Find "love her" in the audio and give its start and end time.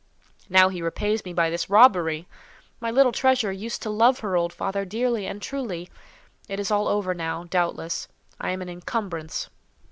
3.91-4.35